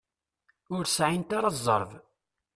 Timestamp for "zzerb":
1.57-1.91